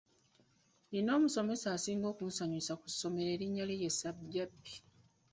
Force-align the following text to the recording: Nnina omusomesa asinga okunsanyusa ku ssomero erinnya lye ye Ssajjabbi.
Nnina 0.83 1.11
omusomesa 1.17 1.67
asinga 1.75 2.05
okunsanyusa 2.13 2.73
ku 2.81 2.87
ssomero 2.91 3.29
erinnya 3.35 3.63
lye 3.67 3.79
ye 3.81 3.89
Ssajjabbi. 3.93 4.73